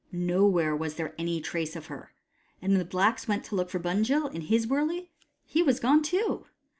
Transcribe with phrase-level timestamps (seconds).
[0.11, 2.11] Nowhere was there any trace of her.
[2.59, 5.11] And when the blacks went to look for Bunjil, in his wurley,
[5.45, 6.47] he was gone, too.